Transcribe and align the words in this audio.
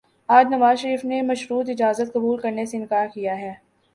آج 0.29 0.47
نواز 0.49 0.79
شریف 0.79 1.05
نے 1.05 1.21
مشروط 1.21 1.69
اجازت 1.69 2.13
قبول 2.13 2.39
کرنے 2.39 2.65
سے 2.65 2.77
انکار 2.77 3.07
کیا 3.13 3.37
ہے۔ 3.37 3.53